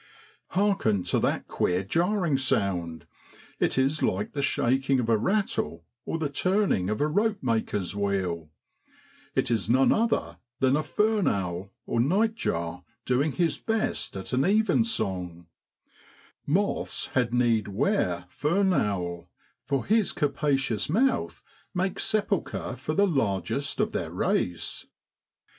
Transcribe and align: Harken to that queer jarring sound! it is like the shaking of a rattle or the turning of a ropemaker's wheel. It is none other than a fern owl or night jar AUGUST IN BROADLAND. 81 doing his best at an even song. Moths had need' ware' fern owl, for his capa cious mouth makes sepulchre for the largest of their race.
Harken 0.55 1.03
to 1.03 1.19
that 1.19 1.47
queer 1.47 1.83
jarring 1.83 2.35
sound! 2.35 3.05
it 3.59 3.77
is 3.77 4.01
like 4.01 4.33
the 4.33 4.41
shaking 4.41 4.99
of 4.99 5.09
a 5.09 5.15
rattle 5.19 5.85
or 6.05 6.17
the 6.17 6.27
turning 6.27 6.89
of 6.89 7.01
a 7.01 7.07
ropemaker's 7.07 7.95
wheel. 7.95 8.49
It 9.35 9.51
is 9.51 9.69
none 9.69 9.91
other 9.91 10.39
than 10.59 10.75
a 10.75 10.81
fern 10.81 11.27
owl 11.27 11.71
or 11.85 11.99
night 11.99 12.33
jar 12.33 12.77
AUGUST 12.77 12.77
IN 12.77 12.85
BROADLAND. 13.05 13.33
81 13.35 13.35
doing 13.35 13.37
his 13.37 13.57
best 13.59 14.17
at 14.17 14.33
an 14.33 14.43
even 14.47 14.83
song. 14.83 15.45
Moths 16.47 17.05
had 17.13 17.31
need' 17.31 17.67
ware' 17.67 18.25
fern 18.27 18.73
owl, 18.73 19.29
for 19.65 19.85
his 19.85 20.13
capa 20.13 20.57
cious 20.57 20.89
mouth 20.89 21.43
makes 21.75 22.03
sepulchre 22.03 22.75
for 22.75 22.95
the 22.95 23.05
largest 23.05 23.79
of 23.79 23.91
their 23.91 24.09
race. 24.09 24.87